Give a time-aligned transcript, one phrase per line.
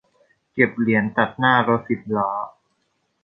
[0.53, 2.31] เก็บเหรียญตัดหน้ารถสิบล้อ